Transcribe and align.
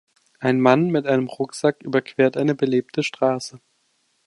Ein 0.39 0.59
Mann 0.61 0.89
mit 0.89 1.05
einem 1.05 1.27
Rucksack 1.27 1.83
überquert 1.83 2.35
eine 2.35 2.55
belebte 2.55 3.03
Straße. 3.03 3.59